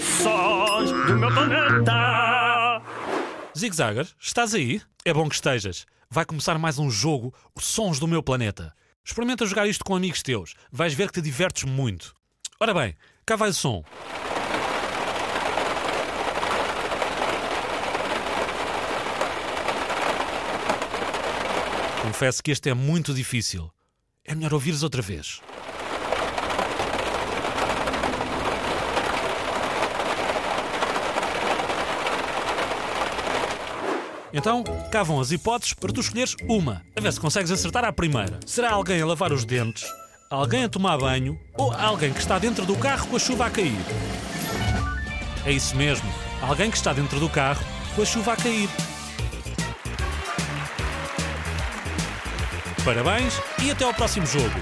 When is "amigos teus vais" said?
9.96-10.92